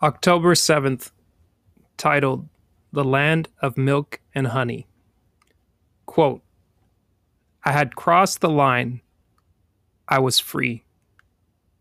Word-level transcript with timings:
October 0.00 0.54
7th, 0.54 1.10
titled 1.96 2.48
The 2.92 3.02
Land 3.02 3.48
of 3.60 3.76
Milk 3.76 4.20
and 4.32 4.46
Honey. 4.46 4.86
Quote 6.06 6.40
I 7.64 7.72
had 7.72 7.96
crossed 7.96 8.40
the 8.40 8.48
line. 8.48 9.00
I 10.06 10.20
was 10.20 10.38
free. 10.38 10.84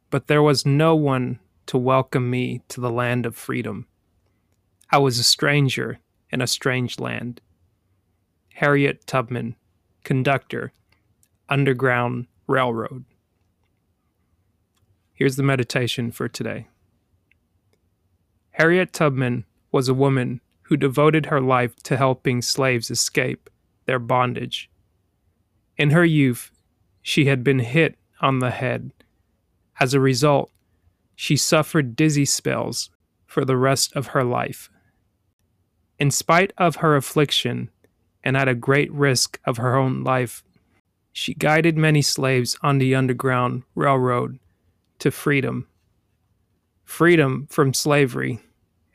But 0.10 0.26
there 0.26 0.42
was 0.42 0.66
no 0.66 0.96
one 0.96 1.40
to 1.68 1.78
welcome 1.78 2.28
me 2.32 2.64
to 2.70 2.82
the 2.82 2.90
land 2.90 3.28
of 3.28 3.36
freedom. 3.36 3.86
I 4.90 4.98
was 4.98 5.20
a 5.20 5.24
stranger 5.24 6.00
in 6.32 6.42
a 6.42 6.48
strange 6.48 7.00
land. 7.00 7.40
Harriet 8.56 9.06
Tubman, 9.06 9.56
conductor, 10.04 10.74
Underground 11.50 12.26
Railroad. 12.48 13.06
Here's 15.14 15.36
the 15.36 15.44
meditation 15.44 16.12
for 16.12 16.28
today. 16.28 16.66
Harriet 18.58 18.92
Tubman 18.92 19.46
was 19.72 19.88
a 19.88 19.94
woman 19.94 20.42
who 20.64 20.76
devoted 20.76 21.28
her 21.28 21.40
life 21.40 21.76
to 21.84 21.96
helping 21.96 22.42
slaves 22.42 22.90
escape 22.90 23.52
their 23.86 24.00
bondage. 24.00 24.68
In 25.78 25.92
her 25.92 26.04
youth, 26.04 26.50
she 27.04 27.26
had 27.26 27.44
been 27.44 27.60
hit 27.60 28.00
on 28.20 28.40
the 28.40 28.50
head. 28.50 28.92
As 29.80 29.94
a 29.94 30.00
result, 30.00 30.52
she 31.16 31.38
suffered 31.38 31.96
dizzy 31.96 32.26
spells 32.26 32.90
for 33.28 33.46
the 33.46 33.56
rest 33.56 33.96
of 33.96 34.08
her 34.08 34.24
life. 34.24 34.72
In 36.00 36.10
spite 36.10 36.52
of 36.58 36.78
her 36.78 36.96
affliction, 36.96 37.70
and 38.24 38.36
at 38.36 38.48
a 38.48 38.56
great 38.56 38.92
risk 38.92 39.40
of 39.46 39.58
her 39.58 39.76
own 39.76 40.04
life, 40.04 40.44
she 41.14 41.36
guided 41.36 41.78
many 41.78 42.02
slaves 42.02 42.58
on 42.64 42.80
the 42.80 42.96
Underground 42.96 43.62
Railroad 43.76 44.40
to 44.98 45.12
freedom. 45.12 45.68
Freedom 46.84 47.46
from 47.52 47.76
slavery 47.76 48.42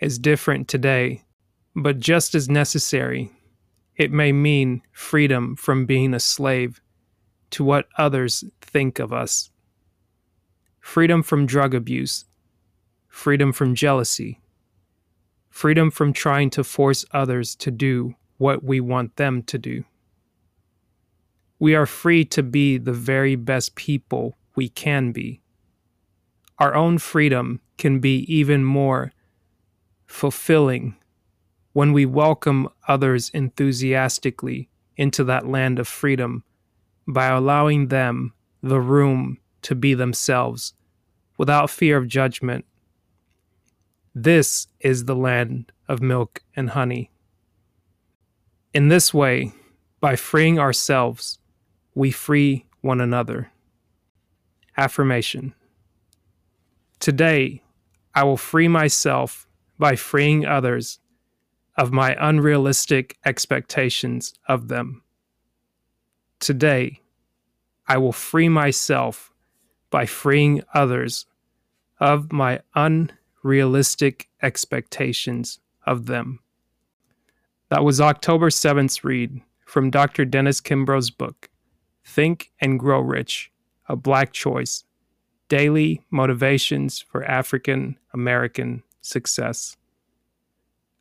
is 0.03 0.19
different 0.19 0.67
today, 0.67 1.23
but 1.77 2.01
just 2.01 2.35
as 2.35 2.49
necessary. 2.49 3.31
It 3.97 4.11
may 4.11 4.33
mean 4.33 4.83
freedom 4.91 5.55
from 5.55 5.87
being 5.87 6.13
a 6.13 6.21
slave 6.21 6.81
to 7.51 7.63
what 7.63 7.87
others 7.97 8.43
think 8.61 8.99
of 8.99 9.13
us, 9.13 9.51
freedom 10.81 11.23
from 11.23 11.47
drug 11.47 11.75
abuse, 11.75 12.25
freedom 13.07 13.53
from 13.53 13.75
jealousy, 13.75 14.41
freedom 15.51 15.91
from 15.91 16.13
trying 16.13 16.51
to 16.51 16.65
force 16.65 17.05
others 17.13 17.55
to 17.57 17.71
do 17.71 18.15
what 18.39 18.65
we 18.65 18.81
want 18.81 19.17
them 19.17 19.43
to 19.45 19.59
do. 19.59 19.85
We 21.61 21.77
are 21.77 21.87
free 21.87 22.25
to 22.25 22.43
be 22.43 22.77
the 22.77 22.93
very 22.93 23.37
best 23.37 23.77
people 23.77 24.37
we 24.57 24.69
can 24.69 25.13
be. 25.13 25.43
Our 26.59 26.75
own 26.75 26.99
freedom 26.99 27.61
can 27.77 28.01
be 28.01 28.25
even 28.35 28.65
more 28.65 29.13
fulfilling 30.13 30.95
when 31.73 31.93
we 31.93 32.05
welcome 32.05 32.69
others 32.87 33.31
enthusiastically 33.31 34.69
into 34.95 35.25
that 35.25 35.49
land 35.49 35.79
of 35.79 35.89
freedom 35.89 36.45
by 37.09 37.27
allowing 37.27 37.89
them 37.89 38.35
the 38.63 38.79
room 38.79 39.39
to 39.63 39.75
be 39.75 39.95
themselves 39.95 40.75
without 41.39 41.71
fear 41.71 41.97
of 41.97 42.07
judgment. 42.07 42.65
This 44.15 44.69
is 44.81 45.07
the 45.07 45.17
land 45.17 45.73
of 45.89 46.03
milk 46.03 46.43
and 46.55 46.71
honey. 46.71 47.11
In 48.75 48.89
this 48.89 49.15
way, 49.15 49.53
by 49.99 50.15
freeing 50.15 50.59
ourselves, 50.59 51.39
we 51.95 52.11
free 52.11 52.67
one 52.83 53.01
another. 53.01 53.51
Affirmation 54.77 55.55
Today, 57.01 57.63
I 58.15 58.25
will 58.25 58.37
free 58.37 58.69
myself 58.69 59.49
by 59.83 59.97
freeing 59.97 60.47
others 60.47 61.01
of 61.77 61.91
my 61.91 62.17
unrealistic 62.21 63.17
expectations 63.25 64.33
of 64.47 64.69
them. 64.69 65.03
Today, 66.39 67.01
I 67.89 67.99
will 67.99 68.13
free 68.13 68.49
myself 68.49 69.33
by 69.91 70.07
freeing 70.07 70.63
others 70.73 71.27
of 71.99 72.31
my 72.31 72.61
unrealistic 72.77 74.29
expectations 74.41 75.59
of 75.85 76.07
them. 76.07 76.39
That 77.69 77.83
was 77.83 78.01
October 78.01 78.51
7th's 78.51 79.03
read 79.03 79.41
from 79.67 79.91
Dr. 79.91 80.25
Dennis 80.25 80.61
Kimbro's 80.61 81.11
book, 81.11 81.51
Think 82.05 82.53
and 82.61 82.79
Grow 82.79 83.01
Rich 83.01 83.51
A 83.89 83.97
Black 83.97 84.33
Choice 84.33 84.85
Daily 85.49 86.05
Motivations 86.09 87.01
for 87.01 87.25
African 87.25 87.99
American 88.15 88.85
success. 89.03 89.77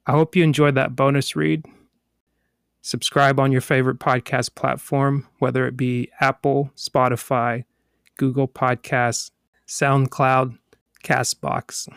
I 0.08 0.14
hope 0.14 0.36
you 0.36 0.44
enjoyed 0.44 0.76
that 0.76 0.96
bonus 0.96 1.36
read. 1.36 1.66
Subscribe 2.82 3.40
on 3.40 3.52
your 3.52 3.62
favorite 3.62 4.00
podcast 4.00 4.56
platform, 4.56 5.28
whether 5.38 5.68
it 5.68 5.78
be 5.78 6.10
Apple, 6.20 6.72
Spotify, 6.76 7.66
Google 8.18 8.48
Podcasts, 8.48 9.32
SoundCloud, 9.68 10.58
Castbox. 11.04 11.88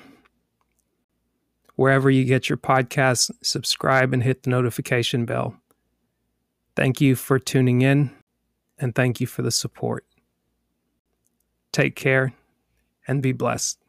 Wherever 1.76 2.10
you 2.10 2.24
get 2.24 2.48
your 2.48 2.58
podcasts, 2.58 3.30
subscribe 3.42 4.12
and 4.12 4.22
hit 4.22 4.42
the 4.42 4.50
notification 4.50 5.24
bell. 5.24 5.56
Thank 6.76 7.00
you 7.00 7.16
for 7.16 7.38
tuning 7.38 7.82
in 7.82 8.10
and 8.78 8.94
thank 8.94 9.20
you 9.20 9.26
for 9.26 9.42
the 9.42 9.50
support. 9.50 10.04
Take 11.72 11.96
care 11.96 12.34
and 13.08 13.22
be 13.22 13.32
blessed. 13.32 13.83